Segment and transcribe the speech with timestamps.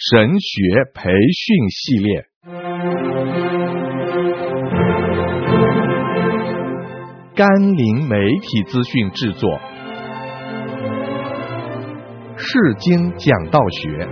[0.00, 2.24] 神学培训系列，
[7.34, 9.58] 甘霖媒体资讯制作，
[12.36, 14.08] 圣经讲道学，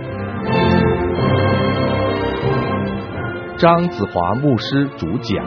[3.55, 5.45] 张子华牧师主讲。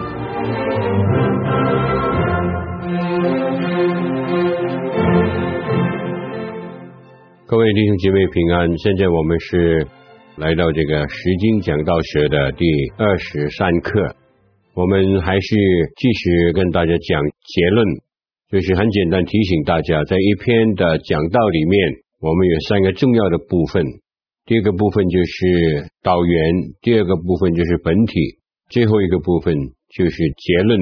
[7.46, 9.86] 各位弟兄姐妹平安，现在我们是
[10.40, 12.64] 来到这个《圣经讲道学》的第
[12.96, 14.16] 二十三课，
[14.72, 15.52] 我们还是
[16.00, 17.84] 继续跟大家讲结论，
[18.48, 21.76] 就是很简单提醒大家，在一篇的讲道里面，
[22.24, 23.84] 我们有三个重要的部分，
[24.48, 28.40] 第一个部分就是导言，第二个部分就是本体，
[28.72, 29.52] 最后一个部分
[29.92, 30.80] 就是结论。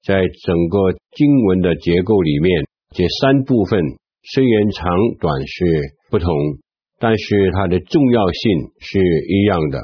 [0.00, 2.64] 在整个经文的结构里面，
[2.96, 3.84] 这三部分
[4.32, 4.88] 虽然长
[5.20, 5.92] 短是。
[6.10, 6.30] 不同，
[6.98, 9.80] 但是它的重要性是一样的。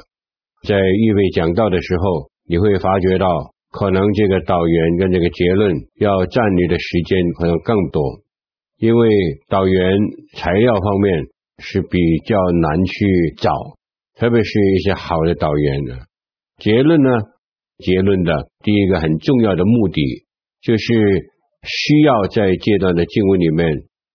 [0.67, 3.27] 在预备讲道的时候，你会发觉到，
[3.71, 8.03] 可能这个导言跟这个结论要占你的时间可能更多，
[8.79, 9.09] 因为
[9.49, 9.99] 导言
[10.37, 11.27] 材料方面
[11.59, 13.51] 是比较难去找，
[14.19, 15.99] 特别是一些好的导言的。
[16.59, 17.11] 结论呢，
[17.79, 20.27] 结论的第一个很重要的目的，
[20.63, 20.85] 就是
[21.63, 23.69] 需要在这段的经文里面，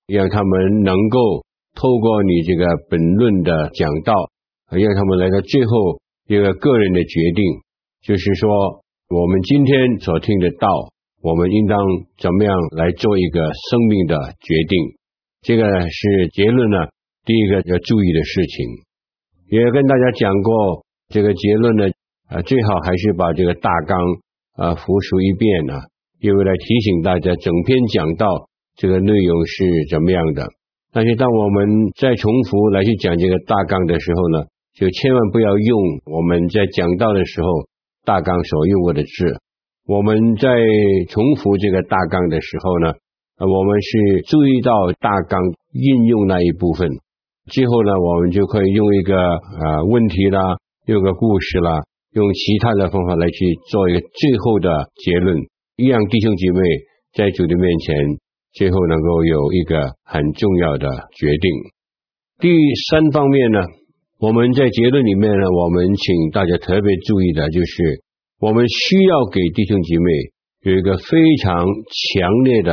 [0.07, 1.43] 让他们能够。
[1.75, 4.13] 透过你这个本论的讲道，
[4.71, 7.43] 让他们来到最后一个个人的决定，
[8.01, 10.67] 就是说，我们今天所听的道，
[11.21, 11.77] 我们应当
[12.17, 14.95] 怎么样来做一个生命的决定？
[15.41, 16.77] 这个是结论呢，
[17.25, 18.65] 第一个要注意的事情。
[19.51, 21.89] 也跟大家讲过，这个结论呢，
[22.29, 23.99] 啊，最好还是把这个大纲
[24.55, 25.73] 啊复述一遍呢，
[26.19, 30.47] 因为来提醒大家，整篇讲道这个内容是怎么样的。
[30.95, 31.67] 但是，当我们
[31.99, 34.47] 再重复来去讲这个大纲的时候呢，
[34.79, 37.47] 就千万不要用我们在讲到的时候
[38.05, 39.35] 大纲所用过的字。
[39.87, 40.47] 我们在
[41.09, 42.93] 重复这个大纲的时候呢，
[43.43, 45.37] 我们是注意到大纲
[45.73, 46.87] 应用那一部分。
[47.51, 50.55] 最后呢，我们就可以用一个啊问题啦，
[50.87, 51.83] 用个故事啦，
[52.13, 54.71] 用其他的方法来去做一个最后的
[55.03, 55.35] 结论，
[55.75, 56.59] 让弟兄姐妹
[57.13, 57.95] 在主的面前。
[58.55, 61.51] 最后能够有一个很重要的决定。
[62.39, 62.49] 第
[62.89, 63.59] 三方面呢，
[64.17, 68.01] 我们在结论里面呢，我们请大家特别注意的就是，
[68.39, 72.71] 我们需要给弟兄姐妹有一个非常强烈的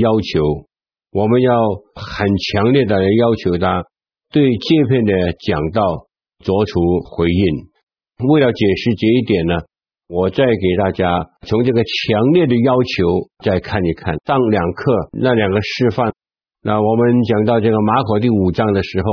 [0.00, 0.66] 要求，
[1.12, 1.52] 我们要
[1.94, 3.82] 很强烈的要求他
[4.32, 6.06] 对这篇的讲道
[6.44, 6.80] 做出
[7.10, 8.26] 回应。
[8.28, 9.54] 为了解释这一点呢。
[10.14, 11.10] 我再给大家
[11.42, 16.14] 从这个强烈的要求再看一看上两课那两个示范。
[16.62, 19.08] 那我们讲到这个马可第五章的时候，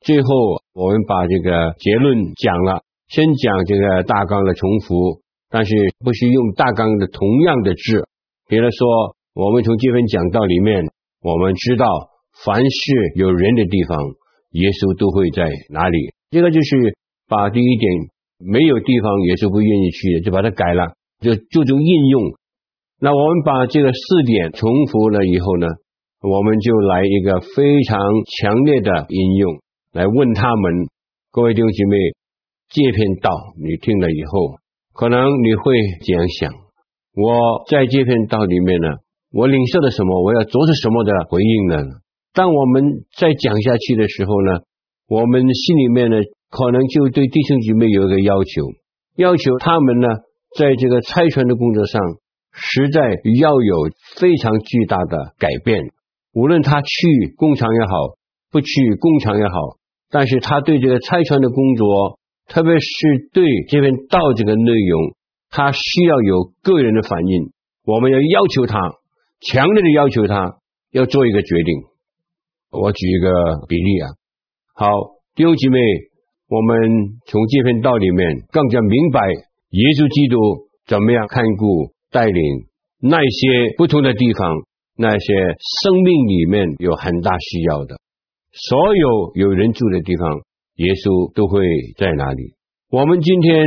[0.00, 0.28] 最后
[0.72, 8.08] 我们把这个结论讲了，先讲这个大纲的重复，但是不是用大纲的同样的字。
[8.48, 10.86] 比如说，我们从这份讲道里面，
[11.20, 11.86] 我们知道
[12.46, 13.98] 凡是有人的地方，
[14.52, 16.14] 耶稣都会在哪里。
[16.30, 16.96] 这个就是
[17.28, 18.15] 把第一点。
[18.38, 22.22] 没有地方也是不愿意去的，就把它改了，就注重应用。
[23.00, 25.66] 那我们把这个四点重复了以后呢，
[26.20, 27.98] 我们就来一个非常
[28.38, 29.60] 强烈的应用，
[29.92, 30.88] 来问他们：
[31.30, 31.96] 各位弟兄姐妹，
[32.68, 34.56] 这篇道你听了以后，
[34.92, 35.74] 可能你会
[36.04, 36.52] 这样想：
[37.14, 38.88] 我在这篇道里面呢，
[39.32, 40.22] 我领受了什么？
[40.22, 41.76] 我要做出什么的回应呢？
[42.34, 44.60] 当我们再讲下去的时候呢，
[45.08, 46.16] 我们心里面呢？
[46.56, 48.62] 可能就对弟兄姐妹有一个要求，
[49.16, 50.08] 要求他们呢，
[50.56, 52.00] 在这个差传的工作上，
[52.50, 53.02] 实在
[53.38, 55.92] 要有非常巨大的改变。
[56.32, 57.92] 无论他去工厂也好，
[58.50, 59.76] 不去工厂也好，
[60.08, 62.18] 但是他对这个差传的工作，
[62.48, 65.14] 特别是对这篇道这个内容，
[65.50, 67.52] 他需要有个人的反应。
[67.84, 68.80] 我们要要求他，
[69.42, 70.56] 强烈的要求他
[70.90, 71.82] 要做一个决定。
[72.70, 73.28] 我举一个
[73.68, 74.08] 比例啊，
[74.72, 74.88] 好，
[75.34, 75.78] 弟兄姐妹。
[76.48, 79.20] 我们从这篇道里面更加明白，
[79.70, 80.38] 耶稣基督
[80.86, 82.40] 怎么样看顾带领
[83.02, 84.54] 那些不同的地方，
[84.96, 85.34] 那些
[85.82, 87.98] 生命里面有很大需要的，
[88.52, 90.38] 所有有人住的地方，
[90.76, 91.66] 耶稣都会
[91.98, 92.54] 在哪里。
[92.90, 93.66] 我们今天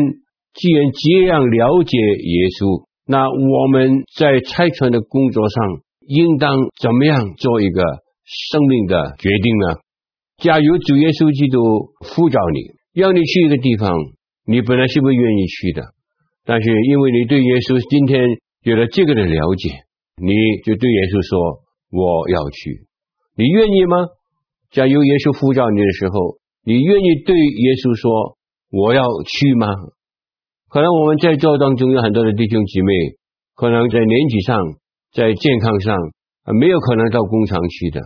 [0.56, 7.84] 既然这样了解耶稣，那我们在差传的工作上，应当怎么样做一个
[8.24, 9.84] 生命的决定呢？
[10.39, 13.91] 假如主耶稣基督呼召你，让你去一个地方，
[14.47, 15.83] 你本来是不愿意去的，
[16.47, 18.24] 但是因为你对耶稣今天
[18.63, 19.83] 有了这个的了解，
[20.15, 20.31] 你
[20.63, 21.59] 就对耶稣说
[21.91, 22.88] ：“我要去。”
[23.36, 24.07] 你愿意吗？
[24.71, 28.39] 假如耶稣呼召你的时候，你愿意对耶稣说
[28.71, 29.68] ：“我要去吗？
[30.71, 33.19] 可能我们在座当中有很多的弟兄姊妹，
[33.59, 34.56] 可能在年纪上、
[35.12, 36.00] 在健康上，
[36.56, 38.00] 没有可能到工厂去的。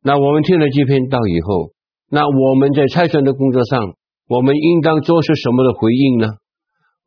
[0.00, 1.73] 那我们听了这篇道以后，
[2.14, 3.96] 那我们在差传的工作上，
[4.28, 6.28] 我们应当做出什么的回应呢？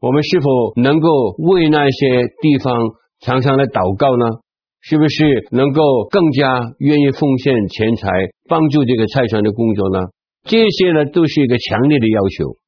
[0.01, 1.07] 我们是否能够
[1.37, 2.75] 为那些地方
[3.21, 4.25] 常常来祷告呢？
[4.81, 5.81] 是不是能够
[6.11, 8.11] 更加愿意奉献钱财，
[8.49, 10.11] 帮助这个差传的工作呢？
[10.43, 12.59] 这些呢，都是一个强烈的要求。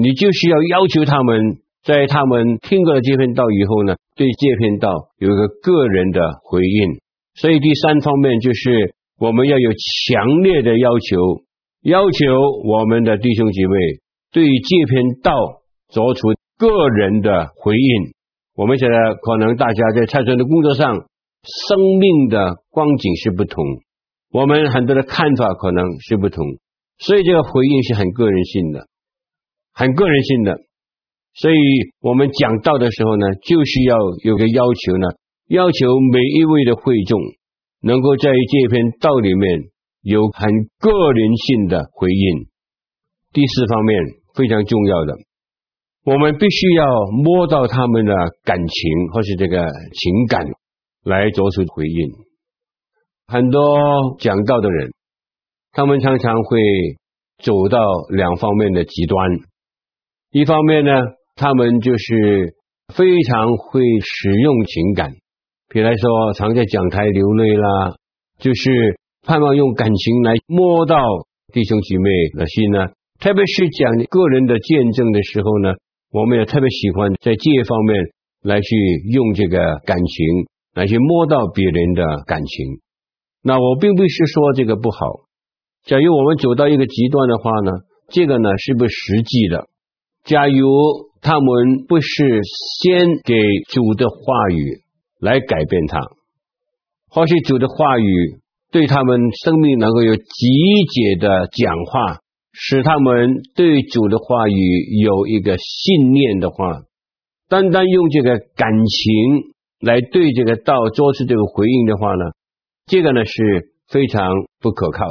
[0.00, 4.88] 你就是要要求他们，在他们听过了这篇道以后呢，对这篇道
[5.18, 7.04] 有一个个人的回应。
[7.36, 11.44] 所以第三方面就是我们要有强烈的要求，
[11.86, 12.26] 要求
[12.64, 13.74] 我们的弟兄姐妹
[14.32, 15.32] 对这篇道
[15.86, 18.12] 做出个人的回应。
[18.56, 23.64] 我们觉得可能大家在差传的工作上，生命的光景是不同，
[24.32, 26.44] 我们很多的看法可能是不同，
[26.98, 28.88] 所以这个回应是很个人性的。
[29.72, 30.58] 很个人性的，
[31.34, 31.56] 所以
[32.00, 35.06] 我们讲道的时候呢，就需要有个要求呢，
[35.46, 37.20] 要求每一位的会众
[37.80, 39.60] 能够在这篇道里面
[40.06, 40.48] 有很
[40.78, 42.46] 个人性的回应。
[43.32, 43.98] 第四方面
[44.36, 45.14] 非常重要的，
[46.04, 46.86] 我们必须要
[47.24, 48.14] 摸到他们的
[48.44, 50.46] 感情或是这个情感
[51.02, 52.12] 来做出回应。
[53.26, 54.92] 很多讲道的人，
[55.72, 56.60] 他们常常会
[57.42, 57.80] 走到
[58.10, 59.28] 两方面的极端。
[60.30, 60.92] 一方面呢，
[61.34, 62.54] 他们就是
[62.94, 65.10] 非常会使用情感，
[65.68, 67.96] 比如来说，常在讲台流泪啦，
[68.38, 70.96] 就是盼望用感情来摸到
[71.52, 72.86] 弟兄姐妹的心呢。
[73.18, 75.74] 特别是讲个人的见证的时候呢，
[76.12, 78.04] 我们也特别喜欢在这方面
[78.42, 78.76] 来去
[79.10, 82.80] 用这个感情来去摸到别人的感情。
[83.42, 84.98] 那我并不是说这个不好，
[85.84, 87.72] 假如我们走到一个极端的话呢，
[88.08, 89.66] 这个呢是不实际的。
[90.24, 90.68] 假如
[91.20, 92.40] 他们不是
[92.80, 93.34] 先给
[93.70, 94.82] 主的话语
[95.20, 95.98] 来改变他，
[97.08, 98.38] 或是主的话语
[98.76, 100.22] 对他们生命能够有极
[100.92, 102.20] 解的讲话，
[102.52, 106.82] 使他们对主的话语有一个信念的话，
[107.48, 112.24] 单单用这个感情来对这个道做出这个回应的话呢，
[112.84, 114.30] 这个呢是非常
[114.60, 115.06] 不可靠。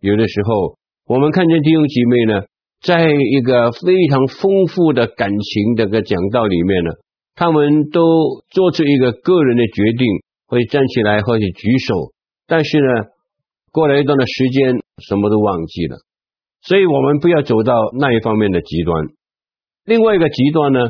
[0.00, 2.44] 有的时候我们看见弟兄姐妹呢。
[2.82, 6.90] 在一个非常丰富的感情的个讲道里面呢，
[7.34, 10.06] 他们都做出一个个人的决定，
[10.46, 12.12] 会站起来或者举手，
[12.46, 13.08] 但是呢，
[13.72, 14.76] 过了一段的时间，
[15.06, 15.96] 什么都忘记了。
[16.62, 19.06] 所以我们不要走到那一方面的极端。
[19.84, 20.80] 另外一个极端呢，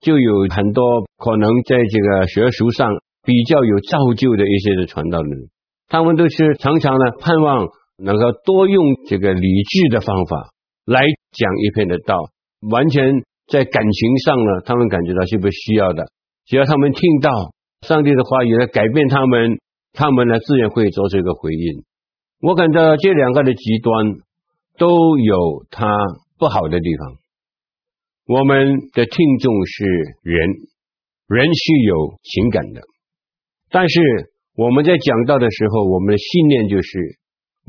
[0.00, 5.50] 就有很多可能在这个学术上比较有造就的一些的传道人，
[5.88, 7.66] 他们都是常常呢盼望
[7.98, 10.50] 能够多用这个理智的方法。
[10.86, 11.02] 来
[11.32, 12.16] 讲一篇的道，
[12.70, 13.12] 完全
[13.46, 16.06] 在感情上呢，他们感觉到是不需要的。
[16.46, 17.30] 只要他们听到
[17.86, 19.58] 上帝的话语来改变他们，
[19.92, 21.84] 他们呢自然会做出一个回应。
[22.40, 24.06] 我感到这两个的极端
[24.78, 25.86] 都有它
[26.38, 27.16] 不好的地方。
[28.26, 29.84] 我们的听众是
[30.22, 30.48] 人，
[31.26, 32.82] 人是有情感的，
[33.70, 34.00] 但是
[34.54, 37.18] 我们在讲到的时候，我们的信念就是。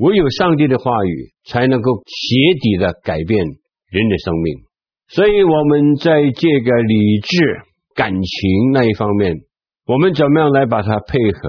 [0.00, 4.64] 唯有上帝的话语才能够彻底的改变人的生命，
[5.08, 7.60] 所以我们在这个理智
[7.94, 9.36] 感情那一方面，
[9.84, 11.40] 我们怎么样来把它配合？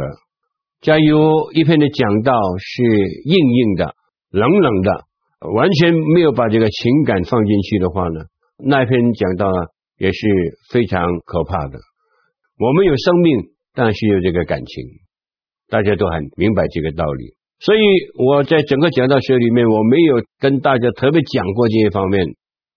[0.82, 3.94] 假如一篇的讲道是硬硬的、
[4.32, 5.06] 冷冷的，
[5.54, 8.22] 完全没有把这个情感放进去的话呢，
[8.58, 9.68] 那篇讲道呢
[10.00, 10.28] 也是
[10.72, 11.78] 非常可怕的。
[12.58, 13.38] 我们有生命，
[13.76, 14.84] 但是有这个感情，
[15.70, 17.36] 大家都很明白这个道理。
[17.60, 17.82] 所以
[18.18, 22.26] 我在整个讲道学里面，我没有跟大家特别讲过这些方面，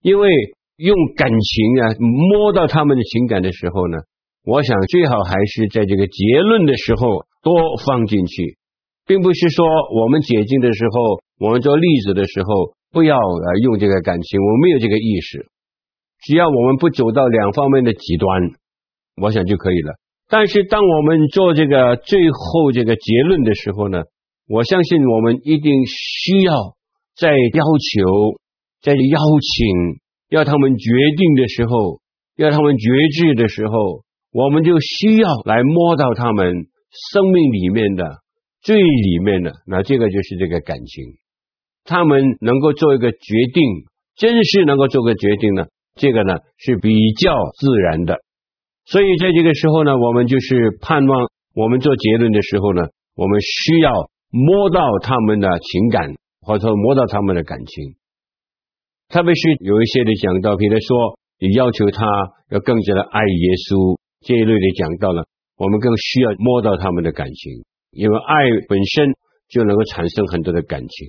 [0.02, 0.28] 因为
[0.76, 3.96] 用感情啊摸到他们的情感的时候呢，
[4.44, 8.56] 我想最好还是在这个结论的时候多放进去，
[9.06, 15.46] 并不是说我们解禁的时候，我们做例子的时候不要呃用这个感情，我没有这个意识，
[16.22, 18.26] 只要我们不走到两方面的极端，
[19.20, 19.94] 我想就可以了。
[20.26, 24.00] 但是当我们做这个最后这个结论的时候呢，
[24.48, 26.74] 我相信我们一定需要
[27.14, 28.40] 在要求、
[28.80, 32.00] 在邀请、要他们决定的时候、
[32.36, 36.68] 要他们决志的时候，我们就需要来摸到他们
[37.12, 38.04] 生命里面的
[38.62, 39.52] 最里面的。
[39.66, 41.04] 那这个就是这个感情，
[41.84, 43.18] 他们能够做一个决
[43.52, 43.62] 定，
[44.16, 45.66] 真是能够做个决定呢？
[45.94, 48.18] 这个呢是比较自然的。
[48.86, 52.82] 所以在这个时候呢，我们就是盼望我们做结论的时候呢，
[53.14, 53.90] 我们需要。
[54.36, 56.10] 摸到他们的情感，
[56.40, 57.94] 或者说摸到他们的感情，
[59.08, 62.04] 特别是有一些的讲道，比如说你要求他
[62.50, 63.96] 要更加的爱耶稣
[64.26, 65.22] 这一类的讲道呢，
[65.56, 68.34] 我们更需要摸到他们的感情，因为爱
[68.68, 69.12] 本身
[69.48, 71.08] 就能够产生很多的感情。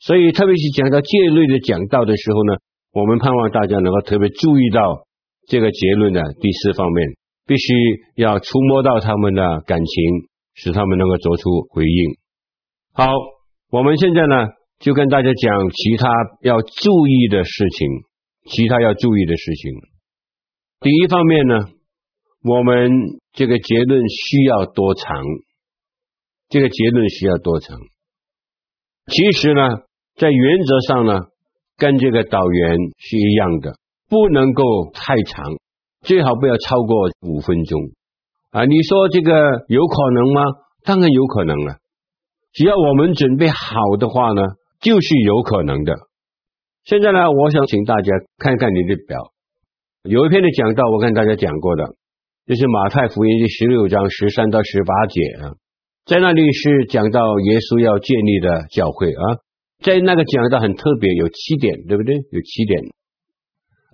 [0.00, 2.54] 所以，特别是讲到这一类的讲道的时候呢，
[2.92, 5.06] 我们盼望大家能够特别注意到
[5.48, 7.74] 这个结论的第四方面，必须
[8.16, 12.16] 要触摸到他们的感情，使他们能够做出回应。
[12.92, 13.10] 好，
[13.70, 14.48] 我们现在呢。
[14.78, 16.06] 就跟大家讲其他
[16.42, 17.88] 要注意的事情，
[18.44, 19.72] 其他要注意的事情。
[20.80, 21.54] 第一方面呢，
[22.42, 22.90] 我们
[23.32, 25.22] 这个结论需要多长？
[26.48, 27.78] 这个结论需要多长？
[29.06, 29.62] 其实呢，
[30.16, 31.20] 在原则上呢，
[31.76, 33.74] 跟这个导员是一样的，
[34.08, 34.62] 不能够
[34.92, 35.44] 太长，
[36.02, 37.80] 最好不要超过五分钟。
[38.50, 39.32] 啊，你说这个
[39.68, 40.42] 有可能吗？
[40.84, 41.76] 当然有可能了，
[42.52, 44.42] 只要我们准备好的话呢。
[44.78, 45.94] 就是有可能的。
[46.84, 49.32] 现在呢，我想请大家看看你的表，
[50.02, 51.94] 有一篇的讲到，我跟大家讲过的，
[52.46, 55.58] 这是马太福音第十六章十三到十八节啊，
[56.06, 59.42] 在那里是讲到耶稣要建立的教会啊，
[59.82, 62.14] 在那个讲道很特别，有七点，对不对？
[62.14, 62.78] 有七点，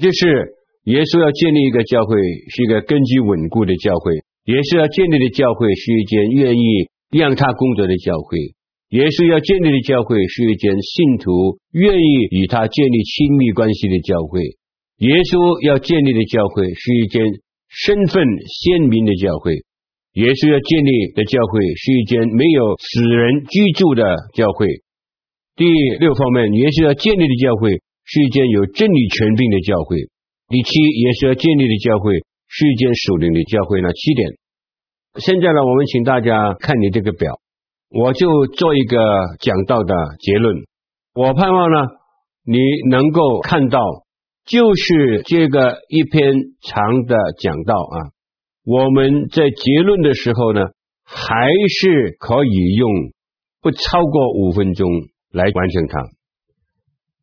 [0.04, 0.52] 就是
[0.85, 2.12] 耶稣要建立一个教会，
[2.52, 8.37] 是一个根基稳固的教会；耶稣要建立的教会，是一间愿意让他工作的教会。
[8.92, 14.44] 耶稣要建立的教会是一间信徒愿意与他建立亲密关系的教会。
[15.00, 17.25] 耶稣要建立的教会是一间
[17.72, 19.64] 身份鲜明的教会。
[20.20, 24.04] 耶稣要建立的教会是一间没有死人居住的
[24.36, 24.68] 教会。
[25.56, 25.64] 第
[25.96, 29.96] 六方面，耶稣要建立的教会是一间有真理权柄的教会。
[30.52, 32.12] 第七，耶稣要建立的教会
[32.48, 33.80] 是一间属灵的教会。
[33.80, 34.28] 那七点。
[35.16, 37.40] 现在呢，我们请大家看你这个表。
[37.88, 38.96] 我就做一个
[39.40, 40.56] 讲道的结论。
[41.14, 41.88] 我盼望呢，
[42.44, 42.56] 你
[42.90, 43.80] 能够看到，
[44.44, 47.96] 就是这个一篇长的讲道啊，
[48.64, 50.61] 我们在结论的时候呢，
[51.04, 51.34] 还
[51.80, 52.90] 是可以用
[53.61, 54.88] 不超过五分钟
[55.30, 56.00] 来完成它。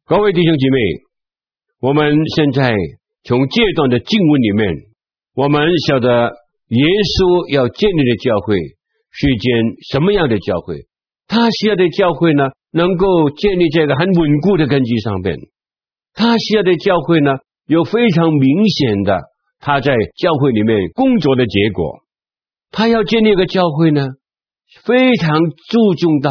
[0.05, 0.77] 各位弟兄姐妹，
[1.81, 2.73] 我们现在
[3.23, 4.75] 从这段的经文里面，
[5.35, 6.09] 我们晓得
[6.67, 8.55] 耶稣要建立的教会。
[9.11, 9.51] 是一间
[9.91, 10.85] 什么样的教会？
[11.27, 15.35] 他需要的教会呢，能够建立在一个很稳固的根基上面。
[16.19, 17.31] 他需要的教会呢，
[17.65, 19.21] 有非常明显的
[19.61, 22.03] 他在教会里面工作的结果。
[22.71, 24.05] 他要建立一个教会呢，
[24.83, 26.29] 非常注重到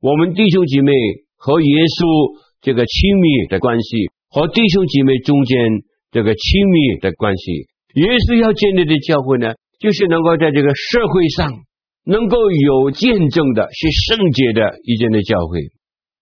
[0.00, 0.92] 我们弟兄姐妹
[1.36, 5.58] 和耶稣这个亲密的关系，和弟兄姐妹中间
[6.12, 7.66] 这个亲密的关系。
[7.98, 11.50] 耶稣要建立的教会呢，就是能够在这个社会上。
[12.08, 15.58] 能够有见证的，是圣洁的一间的教会。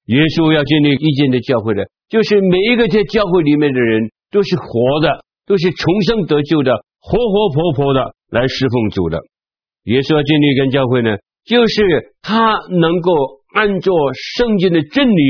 [0.06, 9.18] 耶稣要建立一间的教会的，就是每一个在教会里面的人都是活的，都是重生得救的，活活泼泼的来侍奉主的。
[9.84, 13.12] 耶稣要建立一间教会呢，就是他能够
[13.54, 13.92] 按照
[14.37, 15.23] 圣经的真理，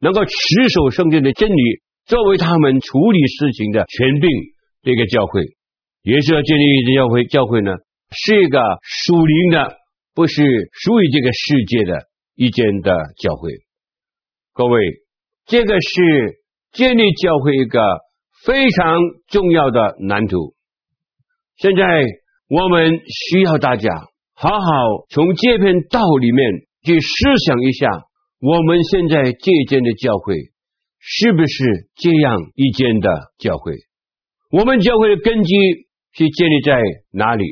[0.00, 0.32] 能够持
[0.74, 1.62] 守圣经的真理，
[2.06, 4.28] 作为他们处理事情的权柄。
[4.82, 5.42] 这个教会，
[6.02, 7.72] 耶稣要建立一间教会，教会呢
[8.10, 9.76] 是一个属灵的。
[10.14, 12.04] 不是属于这个世界的
[12.34, 13.50] 一间的教会，
[14.52, 14.78] 各位，
[15.46, 16.40] 这个是
[16.72, 17.80] 建立教会一个
[18.44, 20.54] 非常重要的蓝图。
[21.56, 21.82] 现在
[22.48, 23.90] 我们需要大家
[24.34, 24.66] 好好
[25.10, 26.52] 从这篇道里面
[26.84, 27.08] 去思
[27.46, 27.88] 想一下，
[28.40, 30.36] 我们现在这间的教会
[30.98, 33.08] 是不是这样一间的
[33.38, 33.72] 教会？
[34.50, 35.54] 我们教会的根基
[36.12, 36.80] 是建立在
[37.12, 37.44] 哪里？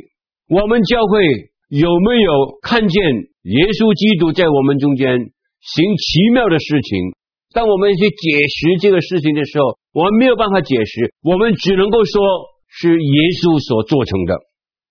[0.49, 1.50] 我们教会。
[1.70, 3.00] 有没有看见
[3.42, 7.14] 耶稣基督在我们中间行奇妙的事情？
[7.52, 12.23] 当我们去解释这个事情的时候，我们没有办法解释，我们只能够说
[12.69, 14.38] 是耶稣所做成的，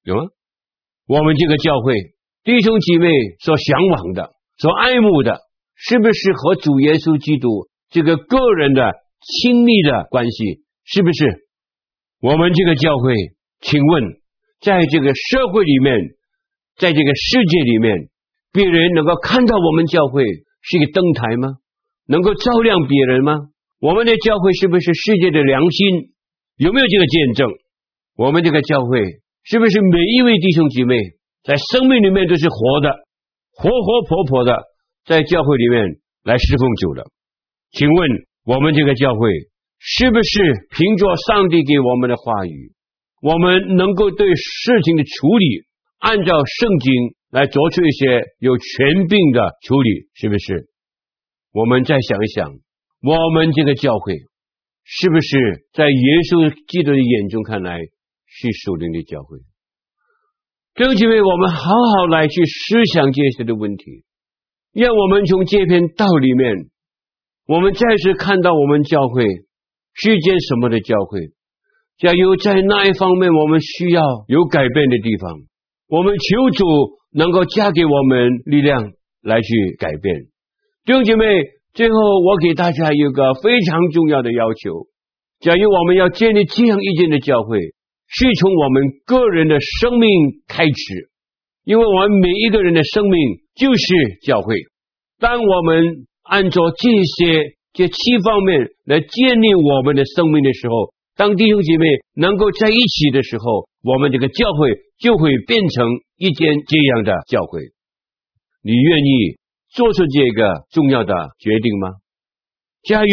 [0.04, 0.22] 有吗？
[1.08, 1.94] 我们这个教会
[2.44, 5.40] 弟兄姐妹所向往的、所爱慕的，
[5.76, 10.64] 是不是和主耶稣基督这个个人的亲密的关系？
[10.84, 11.48] 是不是？
[12.22, 13.14] 我们这个教会，
[13.62, 14.04] 请问，
[14.62, 16.16] 在这个社会里面。
[16.80, 18.08] 在这个世界里面，
[18.54, 20.24] 别人能够看到我们教会
[20.62, 21.60] 是一个灯台吗？
[22.10, 23.38] 能够照亮别人吗？
[23.80, 26.10] 我们的教会是不是世界的良心？
[26.58, 27.48] 有没有这个见证？
[28.18, 29.00] 我们这个教会
[29.44, 30.98] 是不是每一位弟兄姐妹
[31.44, 32.90] 在生命里面都是活的，
[33.54, 34.58] 活活泼泼的
[35.06, 35.86] 在教会里面
[36.24, 37.06] 来侍奉主的？
[37.72, 38.10] 请问
[38.44, 39.30] 我们这个教会
[39.78, 42.74] 是不是凭着上帝给我们的话语，
[43.22, 45.70] 我们能够对事情的处理？
[46.00, 46.94] 按照圣经
[47.30, 50.69] 来做出一些有权柄的处理，是不是？
[51.52, 52.52] 我们再想一想，
[53.02, 54.14] 我们这个教会
[54.84, 59.40] 是不是在耶稣基督的眼中看来是属灵的教会？
[60.76, 64.06] 弟兄姐妹，我们好好来去思想这些的问题，
[64.74, 66.70] 让我们从这篇道里面，
[67.48, 69.26] 我们再次看到我们教会
[69.94, 71.20] 是一件什么的教会。
[71.98, 75.36] 假如在那一方面我们需要有改变的地方，
[75.88, 76.66] 我们求主
[77.12, 78.92] 能够加给我们力量
[79.22, 80.28] 来去改变。
[80.90, 81.24] 弟兄姐妹，
[81.76, 84.88] 最后我给大家一个非常重要的要求：
[85.40, 87.60] 假如我们要建立这样一间的教会，
[88.08, 90.10] 是从我们个人的生命
[90.48, 91.12] 开始，
[91.64, 93.20] 因为我们每一个人的生命
[93.54, 93.86] 就是
[94.26, 94.56] 教会。
[95.20, 105.86] 当我们按照这些这七方面来建立我们的生命的时候，当弟兄姐妹能够在一起的时候，我们这个教会就会变成
[106.18, 107.62] 一间这样的教会。
[108.64, 109.38] 你愿意
[109.72, 111.94] 做出这个重要的决定吗？
[112.84, 113.10] 假如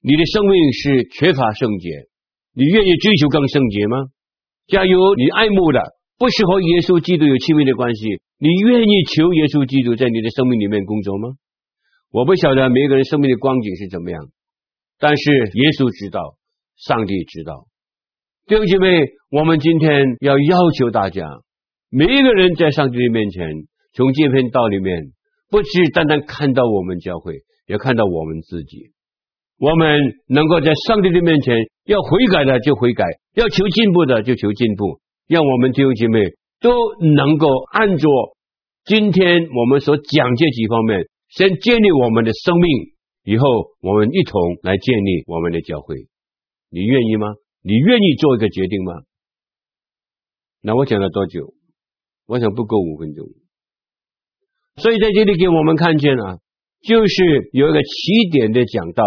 [0.00, 2.08] 你的生命是缺乏圣洁，
[2.54, 3.98] 你愿意追求更圣洁吗？
[4.66, 5.80] 假如你爱慕的
[6.18, 11.28] 不是和耶稣基督有亲密的关系，你愿意求耶稣基督在你的生命里面工作吗？
[12.10, 14.28] 我不晓得每个人生命的光景是怎么样，
[14.98, 16.36] 但是耶稣知道。
[16.76, 17.68] 上帝知道，
[18.48, 18.88] 弟兄姐妹，
[19.30, 21.22] 我们今天要要求大家，
[21.88, 23.46] 每一个人在上帝的面前，
[23.92, 25.12] 从这篇道里面，
[25.50, 28.92] 不只单单看到我们教会，也看到我们自己。
[29.58, 36.20] 我们能够在上帝的面前，要悔改的就悔改，要求进步的就求进步，让我们弟兄姐妹
[36.60, 38.08] 都能够按照
[38.84, 42.68] 今天我们所讲这几方面，先建立我们的生命，
[43.22, 43.46] 以后
[43.80, 45.96] 我们一同来建立我们的教会。
[46.70, 47.28] 你愿意吗？
[47.62, 48.92] 你愿意做一个决定吗？
[50.60, 51.54] 那我讲了多久？
[52.26, 53.24] 我想不够五分钟。
[54.76, 56.38] 所以在这里给我们看见啊，
[56.82, 59.04] 就是有一个起点的讲道。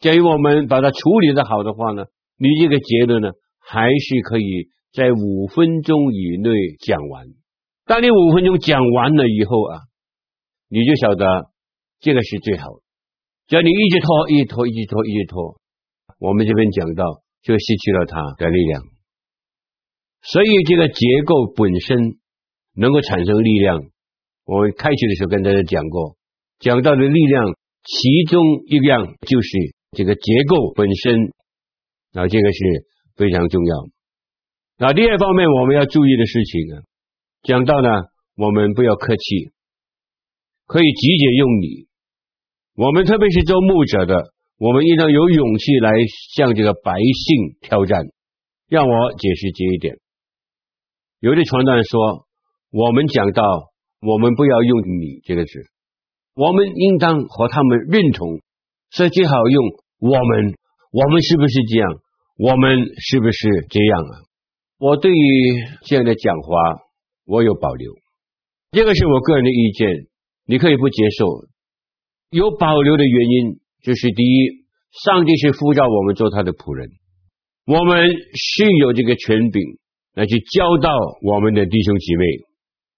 [0.00, 2.04] 假如我们把它处理得好的话呢，
[2.38, 3.28] 你这个结论呢，
[3.60, 7.26] 还是可以在五分钟以内讲完。
[7.84, 9.78] 当你五分钟讲完了以后啊，
[10.68, 11.26] 你就晓得
[12.00, 12.80] 这个是最好的。
[13.48, 15.60] 只要你一直拖，一直拖，一直拖，一直拖。
[16.18, 17.04] 我们这边讲到，
[17.42, 18.82] 就失去了它的力量，
[20.22, 22.16] 所以这个结构本身
[22.74, 23.91] 能够产生力量。
[24.44, 26.16] 我们开学的时候跟大家讲过，
[26.58, 27.46] 讲到的力量，
[27.84, 29.48] 其中一样就是
[29.92, 31.14] 这个结构本身，
[32.12, 33.88] 啊，这个是非常重要。
[34.78, 36.82] 那第二方面我们要注意的事情啊，
[37.42, 37.88] 讲到呢，
[38.36, 39.52] 我们不要客气，
[40.66, 41.86] 可以直接用你。
[42.74, 44.32] 我们特别是做牧者的。
[44.58, 45.90] 我们应当有勇气来
[46.36, 48.06] 向这个百姓挑战。
[48.68, 49.98] 让我解释这一点。
[51.20, 52.26] 有的传道人说，
[52.70, 53.42] 我们讲到
[54.02, 55.52] 我们不要用“你”这个字，
[56.34, 58.42] 我们应当和他们认同，
[58.90, 59.64] 所以最好用
[59.98, 60.54] “我们”。
[60.92, 61.88] 我们是不是这样？
[62.36, 64.12] 我们是不是这样啊？
[64.78, 65.54] 我对于
[65.86, 66.48] 这样的讲话，
[67.24, 67.94] 我有保留。
[68.72, 69.88] 这个是我个人的意见，
[70.44, 71.26] 你可以不接受。
[72.30, 73.62] 有保留的原因。
[73.82, 74.62] 就是第一，
[75.02, 76.88] 上帝是呼召我们做他的仆人，
[77.66, 79.60] 我们是有这个权柄
[80.14, 82.24] 来去教导我们的弟兄姐妹。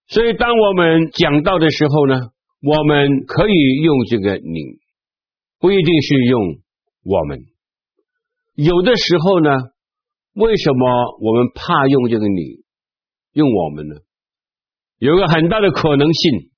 [0.09, 2.15] 所以，当我们讲道的时候呢，
[2.63, 4.79] 我们可以用这个“你”，
[5.59, 6.43] 不一定是用
[7.05, 7.41] “我们”。
[8.55, 9.51] 有的时候呢，
[10.35, 12.65] 为什么我们怕用这个“你”，
[13.33, 13.97] 用“我们”呢？
[14.99, 16.51] 有个很大的可能性，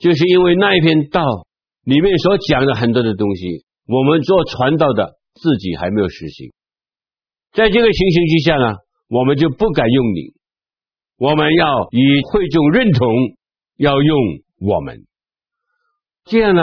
[0.00, 1.22] 就是因为那一篇道。
[1.84, 6.50] 里面所讲的很多的东西，我们做传道的自己还没有实行，
[7.52, 8.76] 在这个情形之下呢，
[9.10, 10.32] 我们就不敢用你，
[11.16, 13.08] 我们要以会众认同，
[13.76, 14.18] 要用
[14.60, 15.06] 我们，
[16.24, 16.62] 这样呢，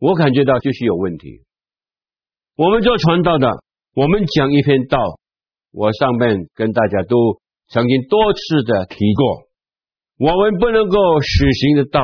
[0.00, 1.44] 我感觉到就是有问题。
[2.56, 3.48] 我们做传道的，
[3.94, 4.98] 我们讲一篇道，
[5.70, 9.46] 我上面跟大家都曾经多次的提过，
[10.18, 12.02] 我们不能够实行的道，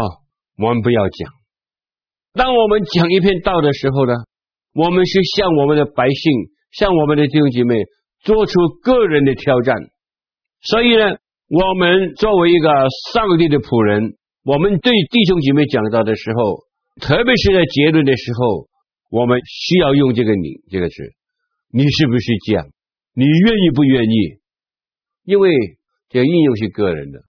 [0.57, 1.33] 我们不要讲。
[2.35, 4.13] 当我们讲一篇道的时候呢，
[4.73, 6.33] 我们是向我们的百姓，
[6.71, 7.75] 向我们的弟兄姐妹
[8.21, 9.75] 做出个人的挑战。
[10.61, 11.17] 所以呢，
[11.49, 12.69] 我们作为一个
[13.15, 16.61] 上帝的仆人，我们对弟兄姐妹讲到的时候，
[17.01, 18.69] 特别是在结论的时候，
[19.09, 20.95] 我们需要用这个“你”这个词。
[21.73, 22.69] 你是不是讲？
[23.17, 24.45] 你愿意不愿意？
[25.25, 25.49] 因为
[26.11, 27.21] 这应用是个人的，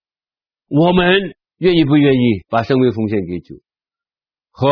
[0.68, 1.16] 我们
[1.58, 3.64] 愿意不愿意把生命奉献给主？
[4.52, 4.68] 和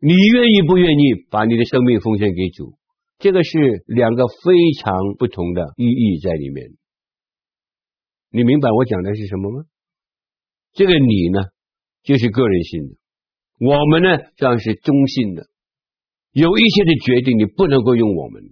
[0.00, 2.78] 你愿意不愿意把你的生命奉献给主，
[3.18, 6.70] 这个是两个非常不同的意义在里面。
[8.30, 9.64] 你明白我讲的是什么吗？
[10.72, 11.40] 这个你呢，
[12.02, 12.96] 就是个人性的；
[13.58, 15.46] 我们呢，这样是中性的。
[16.32, 18.42] 有一些的决定你不能够用我们，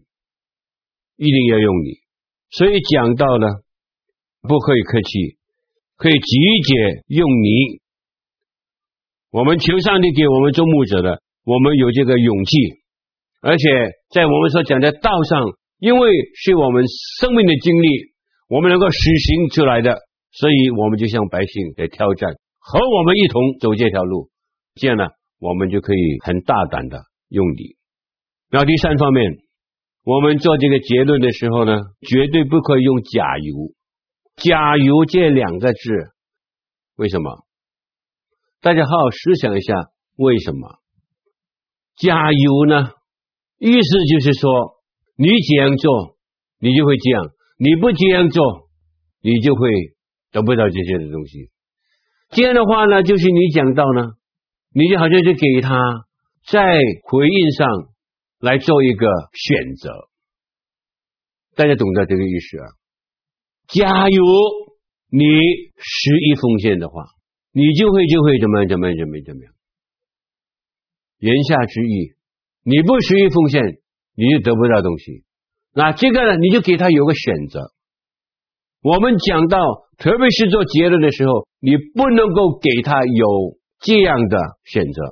[1.17, 2.01] 一定要用你。
[2.51, 3.47] 所以讲道呢，
[4.41, 5.37] 不可以客气，
[5.97, 6.27] 可以直
[6.67, 7.83] 接用你。
[9.31, 12.57] 我们求上帝给我们做牧者的，我们有这个勇气，
[13.41, 13.69] 而且
[14.11, 15.43] 在我们所讲的道上，
[15.79, 16.85] 因为是我们
[17.19, 18.14] 生命的经历，
[18.49, 19.97] 我们能够实行出来的，
[20.33, 24.31] 所以我们就向百姓来挑战，和我们一同走这条路，
[24.75, 25.07] 这样呢，
[25.39, 27.77] 我们就可以很大胆的用你。
[28.51, 29.39] 然后第三方面，
[30.05, 33.75] 我们做这个结论的时候呢，绝对不可以用假如。
[34.37, 35.79] 假如这两个字，
[36.97, 37.47] 为什么？
[38.61, 39.75] 大家好好思想一下，
[40.17, 40.79] 为什么？
[41.97, 42.91] 假如呢？
[43.59, 44.51] 意思就是说，
[45.17, 46.17] 你这样做，
[46.59, 47.25] 你就会这样；
[47.57, 48.69] 你不这样做，
[49.21, 49.69] 你就会
[50.33, 51.51] 得不到这些的东西。
[52.31, 54.13] 这样的话呢，就是你讲到呢，
[54.73, 55.79] 你就好像是给他
[56.47, 57.67] 在回应上。
[58.41, 59.91] 来做一个选择，
[61.57, 62.67] 大家懂得这个意思啊？
[63.69, 64.23] 假如
[65.09, 65.25] 你
[65.79, 67.07] 十一奉献的话，
[67.53, 69.53] 你就会就会怎么样怎么样怎么样怎么样。
[71.21, 72.13] 言下之意，
[72.65, 73.63] 你不十一奉献，
[74.15, 75.24] 你就得不到东西。
[75.75, 77.73] 那这个呢，你就给他有个选择。
[78.81, 79.59] 我们讲到，
[79.99, 85.03] 特别是做结论的时候，你不能够给他有这样的选择，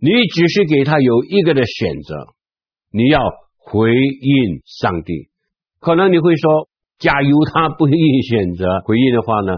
[0.00, 2.34] 你只是给他有一个的选择。
[2.90, 3.20] 你要
[3.58, 5.28] 回应上帝，
[5.78, 6.68] 可能你会说，
[6.98, 9.52] 假如他不愿意选择回应的话呢，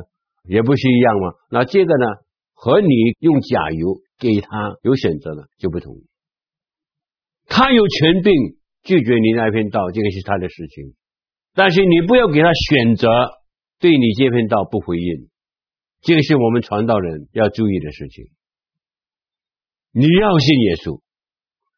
[0.44, 1.32] 也不是一样吗？
[1.50, 2.06] 那这个呢，
[2.54, 2.88] 和你
[3.20, 5.94] 用假如给他有选择呢就不同。
[7.46, 8.32] 他有权柄
[8.82, 10.94] 拒绝你那篇道，这个是他的事情，
[11.54, 13.08] 但是你不要给他选择
[13.80, 15.28] 对你这篇道不回应，
[16.02, 18.24] 这个是我们传道人要注意的事情。
[19.92, 21.00] 你要信耶稣。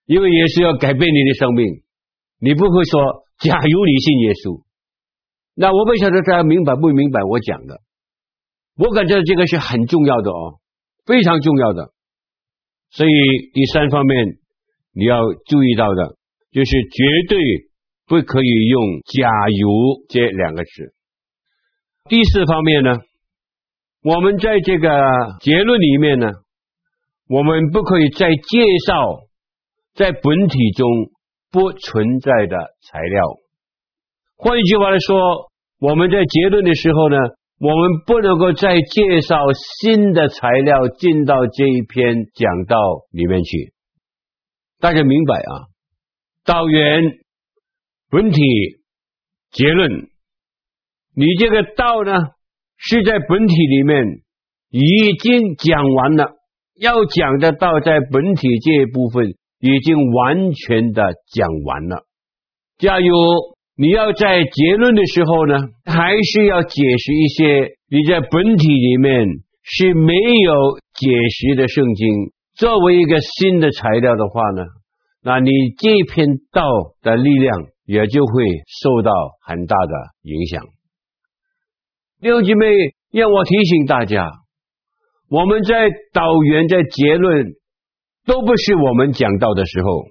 [0.07, 1.85] 因为耶稣要改变你的生命，
[2.41, 4.65] 你不会说，假如你信耶稣，
[5.55, 7.81] 那我不晓得大家明白不明白我讲的？
[8.75, 10.59] 我感觉这个是很重要的哦，
[11.07, 11.93] 非常重要的。
[12.91, 13.13] 所以
[13.55, 14.41] 第三方面
[14.91, 16.19] 你要注意到的，
[16.53, 17.39] 就是绝对
[18.07, 20.95] 不可以用“假如”这两个字。
[22.09, 22.99] 第四方面呢，
[24.03, 24.89] 我们在这个
[25.41, 26.33] 结论里面呢，
[27.29, 29.29] 我们不可以再介绍。
[29.93, 30.87] 在本体中
[31.51, 33.25] 不存在的材料，
[34.37, 37.17] 换一句话来说，我们在结论的时候呢，
[37.59, 39.37] 我们不能够再介绍
[39.81, 42.77] 新的材料进到这一篇讲道
[43.11, 43.75] 里面去。
[44.79, 45.67] 大家明白啊？
[46.51, 47.03] 道源、
[48.11, 48.41] 本体、
[49.53, 50.09] 结论，
[51.15, 52.13] 你这个道呢，
[52.77, 54.05] 是在本体里面
[54.71, 56.33] 已经讲完了，
[56.81, 59.37] 要讲的道在本体这一部分。
[59.63, 61.03] 已经完全的
[61.35, 62.07] 讲完了。
[62.79, 63.07] 假如
[63.77, 69.27] 你要在结论的时候呢，还是要解释一些你在本体里面
[69.63, 72.09] 是没有解释的圣经，
[72.57, 74.65] 作为一个新的材料的话呢，
[75.23, 76.63] 那你这篇道
[77.03, 78.45] 的力量也就会
[78.83, 79.13] 受到
[79.47, 80.65] 很大的影响。
[82.21, 82.67] 弟兄姐妹，
[83.13, 84.31] 让我提醒大家，
[85.29, 87.47] 我们在导员在结论。
[88.27, 90.05] 都不是我们讲道的时候，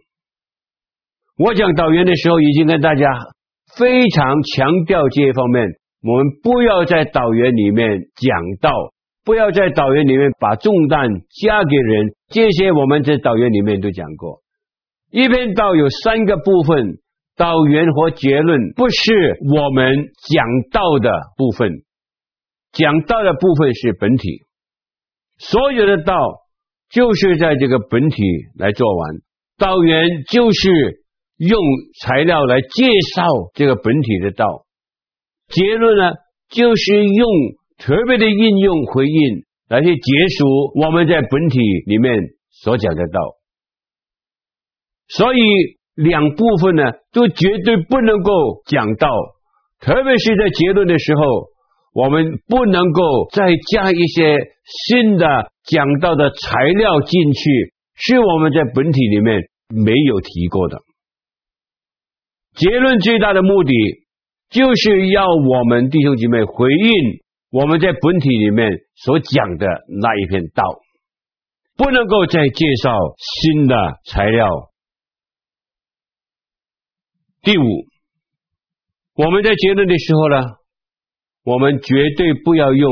[1.37, 3.07] 我讲导员的时候已经跟大家
[3.77, 5.67] 非常强调这一方面，
[6.01, 8.71] 我们不要在导员里面讲道，
[9.23, 11.07] 不要在导员里面把重担
[11.39, 14.41] 加给人，这些我们在导员里面都讲过。
[15.11, 16.99] 一篇道有三个部分，
[17.35, 19.93] 导言和结论不是我们
[20.33, 21.71] 讲道的部分，
[22.71, 24.43] 讲道的部分是本体，
[25.37, 26.15] 所有的道。
[26.91, 28.23] 就是在这个本体
[28.57, 29.17] 来做完，
[29.59, 31.03] 导言就是
[31.37, 31.61] 用
[32.01, 34.65] 材料来介绍这个本体的道，
[35.49, 36.15] 结论呢
[36.49, 37.29] 就是用
[37.77, 40.47] 特别的应用回应来去结束
[40.81, 43.19] 我们在本体里面所讲的道，
[45.09, 45.39] 所以
[45.95, 48.31] 两部分呢都绝对不能够
[48.65, 49.09] 讲到，
[49.79, 51.21] 特别是在结论的时候，
[51.93, 54.37] 我们不能够再加一些
[54.87, 55.51] 新的。
[55.69, 60.79] 讲到的材料进去，是我们在本体里面没有提过的。
[62.55, 63.71] 结论最大的目的，
[64.49, 66.91] 就是要我们弟兄姐妹回应
[67.51, 69.67] 我们在本体里面所讲的
[70.01, 70.63] 那一篇道，
[71.77, 74.47] 不能够再介绍新的材料。
[77.41, 77.63] 第五，
[79.15, 80.57] 我们在结论的时候呢，
[81.43, 82.91] 我们绝对不要用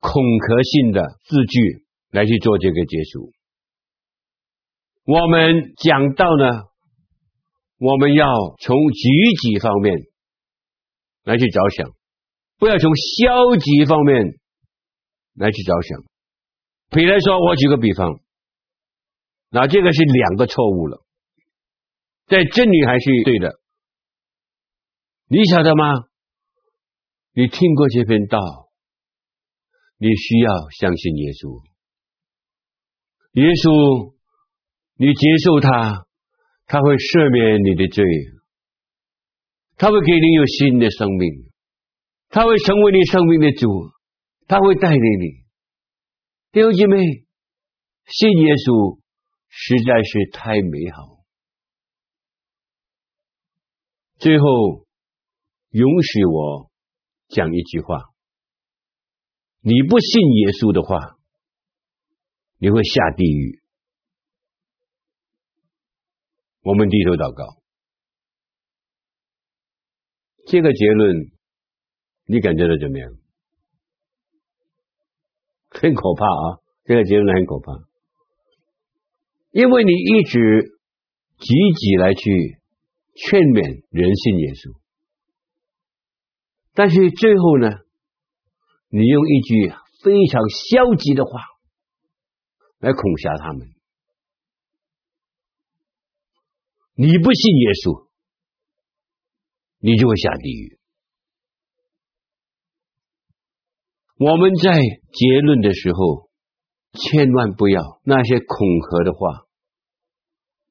[0.00, 1.88] 恐吓性的字句。
[2.10, 3.34] 来去做这个结束。
[5.04, 6.62] 我们讲到呢，
[7.76, 8.26] 我们要
[8.62, 9.10] 从积
[9.42, 9.94] 极方面
[11.22, 11.90] 来去着想，
[12.56, 14.38] 不要从消极方面
[15.34, 16.02] 来去着想。
[16.88, 18.20] 比如说，我举个比方，
[19.50, 21.04] 那这个是两个错误了，
[22.26, 23.57] 在真理还是对的，
[25.30, 25.84] 你晓得吗？
[27.32, 28.38] 你听过这篇道，
[29.98, 31.62] 你需要相信耶稣。
[33.32, 34.14] 耶稣，
[34.94, 36.06] 你接受他，
[36.64, 38.04] 他会赦免你的罪，
[39.76, 41.52] 他会给你有新的生命，
[42.30, 43.68] 他会成为你生命的主，
[44.46, 45.44] 他会带领你。
[46.52, 46.96] 弟兄姐妹，
[48.06, 48.98] 信耶稣
[49.48, 51.22] 实在是太美好。
[54.18, 54.87] 最后，
[55.70, 56.70] 允许我
[57.28, 57.98] 讲一句话：
[59.60, 61.18] 你不信耶稣的话，
[62.58, 63.60] 你会下地狱。
[66.62, 67.62] 我们低头祷告，
[70.46, 71.16] 这个结论
[72.26, 73.10] 你感觉到怎么样？
[75.70, 76.60] 很可怕啊！
[76.84, 77.72] 这个结论很可怕，
[79.50, 80.80] 因为你一直
[81.38, 82.60] 积极来去
[83.14, 84.80] 劝勉人信耶稣，
[86.78, 87.70] 但是最后呢，
[88.88, 91.40] 你用一句非常消极的话
[92.78, 93.66] 来恐吓他们。
[96.94, 98.06] 你不信耶稣，
[99.80, 100.78] 你就会下地狱。
[104.18, 106.30] 我们在结论的时候，
[106.92, 108.46] 千万不要那些恐
[108.88, 109.48] 吓的话，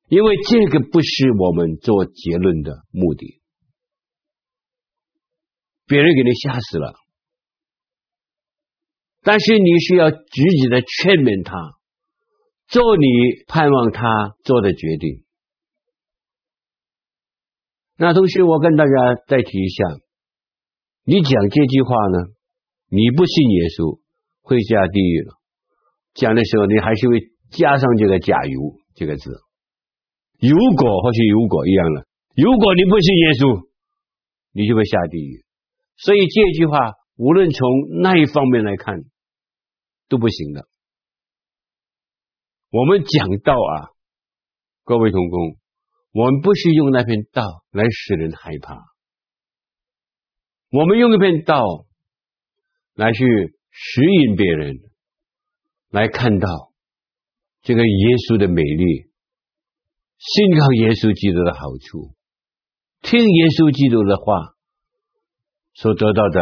[0.08, 3.37] 因为这个不是我们做结论的目的。
[5.88, 6.94] 别人给你吓死了，
[9.24, 10.18] 但是你需要积
[10.62, 11.56] 极的劝勉他，
[12.68, 15.24] 做你盼望他做的决定。
[17.98, 18.92] 那同时，我跟大家
[19.28, 19.86] 再提一下，
[21.04, 22.30] 你讲这句话呢？
[22.90, 24.00] 你不信耶稣
[24.44, 25.34] 会下地狱了。
[26.14, 27.20] 讲的时候，你还是会
[27.50, 29.32] 加上这个“假如”这个字。
[30.40, 33.68] 如果或许如果一样了，如果你不信耶稣，
[34.52, 35.47] 你就会下地狱。
[35.98, 36.78] 所以这句话
[37.16, 37.70] 无论从
[38.02, 39.02] 那一方面来看
[40.08, 40.68] 都不行的。
[42.70, 43.92] 我们讲道啊，
[44.84, 45.58] 各位同工，
[46.14, 48.76] 我们不是用那篇道来使人害怕，
[50.72, 51.86] 我们用一篇道。
[53.00, 54.80] 来去指引别人，
[55.92, 56.48] 来看到
[57.62, 59.12] 这个耶稣的美丽，
[60.18, 62.16] 信靠耶稣基督的好处，
[63.04, 64.57] 听耶稣基督的话
[65.80, 66.42] 所得到的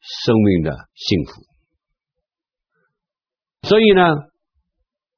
[0.00, 1.42] 生命的幸福。
[3.68, 4.02] 所以呢，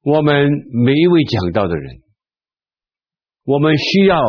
[0.01, 0.49] 我们
[0.83, 2.01] 每一位讲道的人，
[3.43, 4.19] 我们需要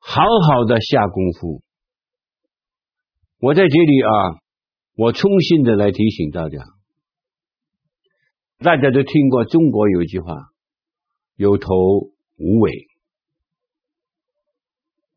[0.00, 1.62] 好好的下功夫。
[3.38, 4.40] 我在这里啊。
[4.96, 6.58] 我衷心的来提醒大家，
[8.58, 10.34] 大家都听过中国有一句话
[11.36, 11.72] “有头
[12.36, 12.70] 无尾”，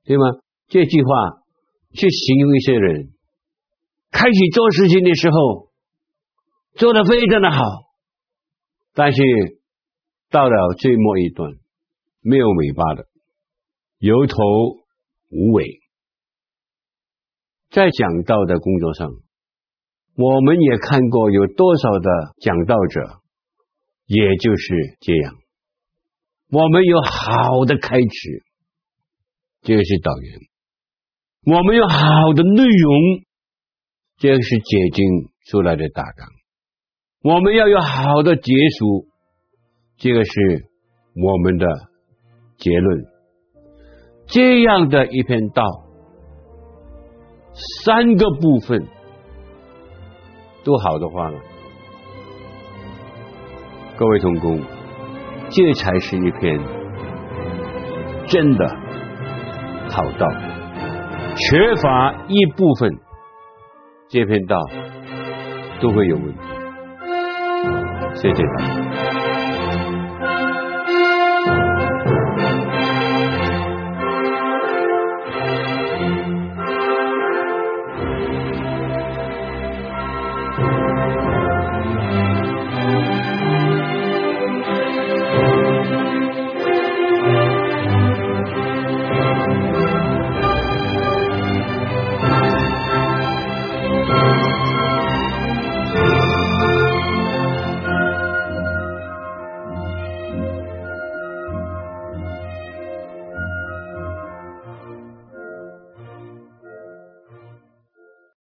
[0.05, 0.23] 对吗？
[0.69, 1.09] 这句话
[1.93, 3.12] 去形容一些人，
[4.13, 5.71] 开始做事情的时候
[6.75, 7.59] 做得非常的好，
[8.93, 9.21] 但是
[10.29, 11.51] 到了最末一段
[12.21, 13.07] 没有尾巴的，
[13.97, 14.35] 有头
[15.29, 15.81] 无尾。
[17.71, 19.09] 在讲道的工作上。
[20.15, 23.19] 我们也看过有多少的讲道者，
[24.05, 25.33] 也就是这样。
[26.51, 28.43] 我们有好的开始，
[29.63, 30.37] 这个是导员；
[31.51, 33.23] 我们有好的内容，
[34.23, 35.05] 这个是解经
[35.47, 36.25] 出来的大纲；
[37.23, 39.05] 我们要有好的结束，
[39.97, 40.31] 这个是
[41.21, 41.67] 我们的
[42.57, 43.03] 结论。
[44.27, 45.65] 这样的一篇道，
[47.83, 48.87] 三个部分。
[50.63, 51.37] 都好的话呢，
[53.97, 54.61] 各位同工，
[55.49, 56.57] 这才是一篇
[58.27, 58.69] 真的
[59.89, 60.25] 好道。
[61.35, 62.89] 缺乏一部分，
[64.13, 64.55] 这片道
[65.81, 66.39] 都会有问题。
[68.13, 69.12] 谢谢大家。